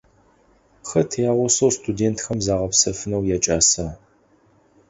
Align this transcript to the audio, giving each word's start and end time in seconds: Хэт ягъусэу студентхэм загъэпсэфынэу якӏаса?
Хэт 0.89 1.11
ягъусэу 1.31 1.69
студентхэм 1.77 2.37
загъэпсэфынэу 2.45 3.23
якӏаса? 3.35 3.85